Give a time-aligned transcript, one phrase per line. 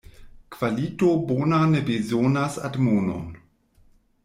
[0.53, 3.31] Kvalito bona ne bezonas admonon.